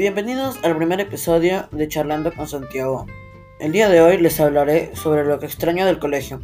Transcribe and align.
Bienvenidos 0.00 0.58
al 0.64 0.78
primer 0.78 0.98
episodio 0.98 1.68
de 1.72 1.86
Charlando 1.86 2.32
con 2.32 2.48
Santiago. 2.48 3.04
El 3.60 3.70
día 3.70 3.90
de 3.90 4.00
hoy 4.00 4.16
les 4.16 4.40
hablaré 4.40 4.96
sobre 4.96 5.26
lo 5.26 5.38
que 5.38 5.44
extraño 5.44 5.84
del 5.84 5.98
colegio. 5.98 6.40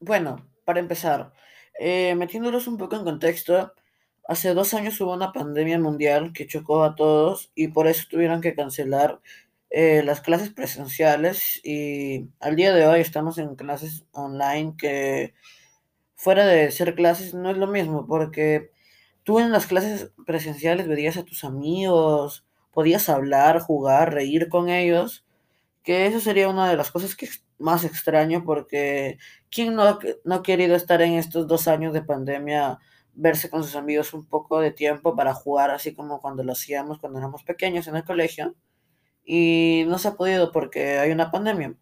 Bueno, 0.00 0.44
para 0.64 0.80
empezar, 0.80 1.32
eh, 1.78 2.16
metiéndolos 2.16 2.66
un 2.66 2.78
poco 2.78 2.96
en 2.96 3.04
contexto, 3.04 3.74
hace 4.26 4.52
dos 4.52 4.74
años 4.74 5.00
hubo 5.00 5.14
una 5.14 5.32
pandemia 5.32 5.78
mundial 5.78 6.32
que 6.32 6.48
chocó 6.48 6.82
a 6.82 6.96
todos 6.96 7.52
y 7.54 7.68
por 7.68 7.86
eso 7.86 8.08
tuvieron 8.10 8.40
que 8.40 8.56
cancelar 8.56 9.20
eh, 9.70 10.02
las 10.04 10.20
clases 10.20 10.50
presenciales 10.50 11.60
y 11.62 12.26
al 12.40 12.56
día 12.56 12.74
de 12.74 12.88
hoy 12.88 12.98
estamos 12.98 13.38
en 13.38 13.54
clases 13.54 14.04
online 14.10 14.74
que 14.76 15.32
fuera 16.20 16.44
de 16.44 16.70
ser 16.70 16.94
clases 16.94 17.32
no 17.32 17.50
es 17.50 17.56
lo 17.56 17.66
mismo 17.66 18.06
porque 18.06 18.70
tú 19.24 19.40
en 19.40 19.52
las 19.52 19.66
clases 19.66 20.12
presenciales 20.26 20.86
veías 20.86 21.16
a 21.16 21.24
tus 21.24 21.44
amigos, 21.44 22.44
podías 22.72 23.08
hablar, 23.08 23.60
jugar, 23.60 24.12
reír 24.12 24.50
con 24.50 24.68
ellos, 24.68 25.24
que 25.82 26.06
eso 26.06 26.20
sería 26.20 26.50
una 26.50 26.68
de 26.68 26.76
las 26.76 26.90
cosas 26.90 27.16
que 27.16 27.28
más 27.58 27.84
extraño 27.84 28.44
porque 28.44 29.16
¿quién 29.50 29.74
no, 29.74 29.98
no 30.24 30.34
ha 30.34 30.42
querido 30.42 30.76
estar 30.76 31.00
en 31.02 31.14
estos 31.14 31.46
dos 31.48 31.68
años 31.68 31.92
de 31.94 32.02
pandemia? 32.02 32.78
verse 33.14 33.50
con 33.50 33.64
sus 33.64 33.74
amigos 33.76 34.14
un 34.14 34.24
poco 34.26 34.60
de 34.60 34.70
tiempo 34.72 35.16
para 35.16 35.34
jugar 35.34 35.70
así 35.70 35.94
como 35.94 36.20
cuando 36.20 36.44
lo 36.44 36.52
hacíamos 36.52 36.98
cuando 37.00 37.18
éramos 37.18 37.42
pequeños 37.42 37.88
en 37.88 37.96
el 37.96 38.04
colegio 38.04 38.54
y 39.24 39.84
no 39.88 39.98
se 39.98 40.08
ha 40.08 40.14
podido 40.14 40.52
porque 40.52 40.98
hay 40.98 41.10
una 41.10 41.30
pandemia. 41.30 41.74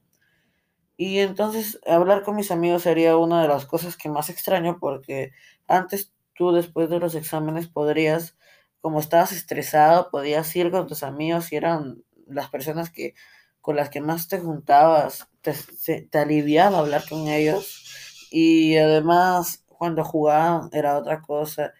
Y 0.98 1.20
entonces 1.20 1.80
hablar 1.86 2.24
con 2.24 2.36
mis 2.36 2.50
amigos 2.50 2.82
sería 2.82 3.16
una 3.16 3.40
de 3.42 3.48
las 3.48 3.66
cosas 3.66 3.96
que 3.96 4.10
más 4.10 4.30
extraño 4.30 4.78
porque 4.80 5.32
antes 5.68 6.12
tú 6.34 6.52
después 6.52 6.90
de 6.90 6.98
los 6.98 7.14
exámenes 7.14 7.68
podrías, 7.68 8.36
como 8.80 9.00
estabas 9.00 9.32
estresado, 9.32 10.10
podías 10.10 10.54
ir 10.56 10.70
con 10.72 10.88
tus 10.88 11.04
amigos 11.04 11.52
y 11.52 11.56
eran 11.56 12.04
las 12.26 12.50
personas 12.50 12.90
que 12.90 13.14
con 13.62 13.76
las 13.76 13.90
que 13.90 14.00
más 14.00 14.28
te 14.28 14.40
juntabas, 14.40 15.28
te, 15.42 15.54
te 16.02 16.18
aliviaba 16.18 16.80
hablar 16.80 17.04
con 17.08 17.28
ellos 17.28 18.28
y 18.32 18.76
además 18.76 19.64
cuando 19.68 20.04
jugaban 20.04 20.68
era 20.72 20.98
otra 20.98 21.22
cosa 21.22 21.74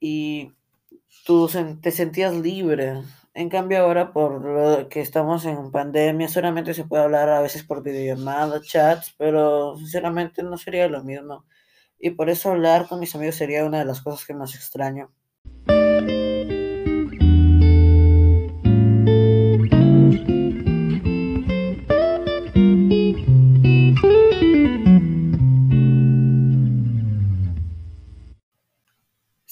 y 0.00 0.52
tú 1.26 1.48
te 1.82 1.90
sentías 1.92 2.34
libre. 2.34 3.02
En 3.34 3.50
cambio 3.50 3.78
ahora 3.80 4.12
por 4.14 4.42
lo 4.42 4.88
que 4.88 5.00
estamos 5.02 5.44
en 5.44 5.70
pandemia 5.70 6.28
solamente 6.28 6.72
se 6.72 6.84
puede 6.84 7.02
hablar 7.04 7.28
a 7.28 7.40
veces 7.42 7.62
por 7.62 7.82
videollamadas, 7.82 8.62
chats, 8.62 9.14
pero 9.18 9.76
sinceramente 9.76 10.42
no 10.42 10.56
sería 10.56 10.88
lo 10.88 11.02
mismo. 11.04 11.44
Y 11.98 12.10
por 12.10 12.30
eso 12.30 12.50
hablar 12.52 12.88
con 12.88 13.00
mis 13.00 13.14
amigos 13.14 13.36
sería 13.36 13.64
una 13.66 13.80
de 13.80 13.84
las 13.86 14.02
cosas 14.02 14.26
que 14.26 14.34
más 14.34 14.54
extraño. 14.54 15.12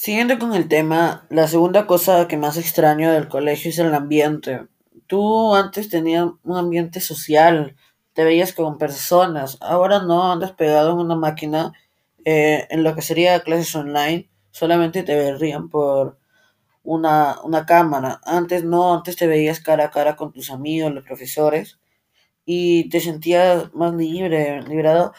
Siguiendo 0.02 0.38
con 0.38 0.54
el 0.54 0.66
tema, 0.66 1.26
la 1.28 1.46
segunda 1.46 1.86
cosa 1.86 2.26
que 2.26 2.38
más 2.38 2.56
extraño 2.56 3.12
del 3.12 3.28
colegio 3.28 3.68
es 3.68 3.78
el 3.78 3.92
ambiente. 3.92 4.66
Tú 5.06 5.54
antes 5.54 5.90
tenías 5.90 6.26
un 6.42 6.56
ambiente 6.56 7.00
social, 7.02 7.76
te 8.14 8.24
veías 8.24 8.54
con 8.54 8.78
personas, 8.78 9.58
ahora 9.60 10.00
no, 10.00 10.32
andas 10.32 10.52
pegado 10.52 10.92
en 10.92 11.00
una 11.00 11.16
máquina, 11.16 11.74
eh, 12.24 12.66
en 12.70 12.82
lo 12.82 12.94
que 12.94 13.02
sería 13.02 13.40
clases 13.40 13.76
online, 13.76 14.30
solamente 14.52 15.02
te 15.02 15.14
verían 15.14 15.68
por 15.68 16.18
una, 16.82 17.36
una 17.44 17.66
cámara. 17.66 18.22
Antes 18.24 18.64
no, 18.64 18.94
antes 18.94 19.16
te 19.16 19.26
veías 19.26 19.60
cara 19.60 19.84
a 19.84 19.90
cara 19.90 20.16
con 20.16 20.32
tus 20.32 20.50
amigos, 20.50 20.94
los 20.94 21.04
profesores, 21.04 21.78
y 22.46 22.88
te 22.88 23.00
sentías 23.00 23.74
más 23.74 23.92
libre, 23.94 24.62
liberado. 24.62 25.12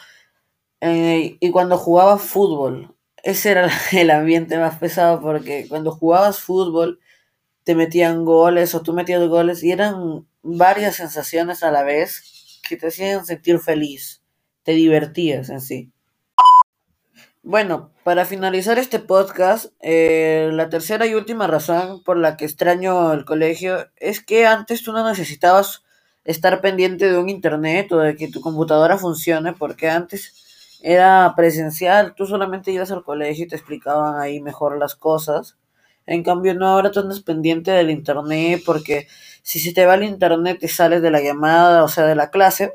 Eh, 0.80 1.36
y 1.40 1.50
cuando 1.52 1.78
jugabas 1.78 2.22
fútbol, 2.22 2.91
ese 3.22 3.50
era 3.52 3.70
el 3.92 4.10
ambiente 4.10 4.58
más 4.58 4.78
pesado 4.78 5.20
porque 5.20 5.66
cuando 5.68 5.92
jugabas 5.92 6.40
fútbol 6.40 7.00
te 7.64 7.74
metían 7.74 8.24
goles 8.24 8.74
o 8.74 8.82
tú 8.82 8.92
metías 8.92 9.26
goles 9.28 9.62
y 9.62 9.70
eran 9.70 10.26
varias 10.42 10.96
sensaciones 10.96 11.62
a 11.62 11.70
la 11.70 11.84
vez 11.84 12.60
que 12.68 12.76
te 12.76 12.88
hacían 12.88 13.24
sentir 13.24 13.58
feliz, 13.60 14.22
te 14.64 14.72
divertías 14.72 15.48
en 15.50 15.60
sí. 15.60 15.92
Bueno, 17.44 17.90
para 18.04 18.24
finalizar 18.24 18.78
este 18.78 19.00
podcast, 19.00 19.72
eh, 19.80 20.50
la 20.52 20.68
tercera 20.68 21.06
y 21.06 21.14
última 21.14 21.48
razón 21.48 22.02
por 22.04 22.16
la 22.16 22.36
que 22.36 22.44
extraño 22.44 23.12
el 23.12 23.24
colegio 23.24 23.90
es 23.96 24.22
que 24.22 24.46
antes 24.46 24.84
tú 24.84 24.92
no 24.92 25.08
necesitabas 25.08 25.82
estar 26.24 26.60
pendiente 26.60 27.10
de 27.10 27.18
un 27.18 27.28
internet 27.28 27.90
o 27.90 27.98
de 27.98 28.14
que 28.14 28.28
tu 28.28 28.40
computadora 28.40 28.96
funcione 28.96 29.54
porque 29.54 29.90
antes 29.90 30.51
era 30.82 31.32
presencial, 31.36 32.14
tú 32.14 32.26
solamente 32.26 32.72
ibas 32.72 32.90
al 32.90 33.04
colegio 33.04 33.44
y 33.44 33.48
te 33.48 33.56
explicaban 33.56 34.20
ahí 34.20 34.40
mejor 34.40 34.78
las 34.78 34.96
cosas. 34.96 35.56
En 36.06 36.24
cambio, 36.24 36.54
no, 36.54 36.66
ahora 36.68 36.90
tú 36.90 37.00
andas 37.00 37.20
pendiente 37.20 37.70
del 37.70 37.90
internet 37.90 38.62
porque 38.66 39.06
si 39.42 39.60
se 39.60 39.72
te 39.72 39.86
va 39.86 39.94
el 39.94 40.04
internet 40.04 40.58
te 40.60 40.68
sales 40.68 41.02
de 41.02 41.10
la 41.12 41.20
llamada, 41.22 41.84
o 41.84 41.88
sea, 41.88 42.04
de 42.06 42.16
la 42.16 42.30
clase, 42.30 42.74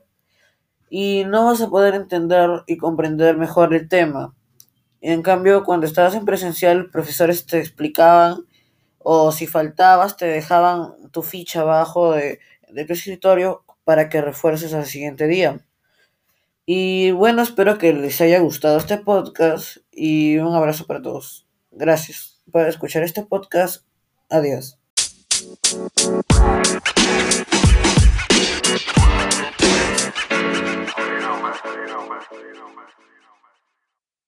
y 0.89 1.25
no 1.25 1.45
vas 1.45 1.61
a 1.61 1.69
poder 1.69 1.95
entender 1.95 2.49
y 2.67 2.77
comprender 2.77 3.37
mejor 3.37 3.73
el 3.73 3.89
tema. 3.89 4.33
En 5.01 5.21
cambio, 5.21 5.63
cuando 5.63 5.85
estabas 5.87 6.15
en 6.15 6.25
presencial, 6.25 6.89
profesores 6.91 7.45
te 7.45 7.59
explicaban, 7.59 8.45
o 8.99 9.31
si 9.31 9.47
faltabas, 9.47 10.17
te 10.17 10.25
dejaban 10.25 11.11
tu 11.11 11.23
ficha 11.23 11.61
abajo 11.61 12.13
de, 12.13 12.39
de 12.69 12.85
tu 12.85 12.93
escritorio 12.93 13.63
para 13.83 14.09
que 14.09 14.21
refuerces 14.21 14.73
al 14.73 14.85
siguiente 14.85 15.27
día. 15.27 15.61
Y 16.69 17.11
bueno, 17.11 17.43
espero 17.43 17.77
que 17.77 17.93
les 17.93 18.19
haya 18.19 18.41
gustado 18.41 18.77
este 18.77 18.97
podcast 18.97 19.77
y 19.89 20.35
un 20.37 20.53
abrazo 20.53 20.85
para 20.85 21.01
todos. 21.01 21.47
Gracias 21.71 22.43
por 22.51 22.67
escuchar 22.67 23.03
este 23.03 23.23
podcast. 23.23 23.85
Adiós. 24.29 24.77